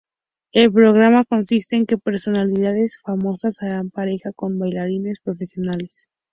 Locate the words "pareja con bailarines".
3.91-5.19